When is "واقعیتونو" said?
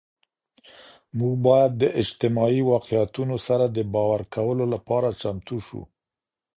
2.73-3.35